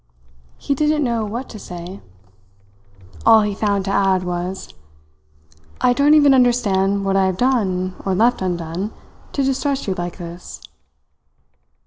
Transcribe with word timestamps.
He 0.57 0.73
didn't 0.73 1.03
know 1.03 1.23
what 1.25 1.47
to 1.49 1.59
say. 1.59 2.01
All 3.23 3.41
he 3.41 3.53
found 3.53 3.85
to 3.85 3.91
add 3.91 4.23
was: 4.23 4.73
"I 5.79 5.93
don't 5.93 6.15
even 6.15 6.33
understand 6.33 7.05
what 7.05 7.15
I 7.15 7.27
have 7.27 7.37
done 7.37 7.93
or 8.03 8.15
left 8.15 8.41
undone 8.41 8.91
to 9.33 9.43
distress 9.43 9.85
you 9.85 9.93
like 9.93 10.17
this." 10.17 10.59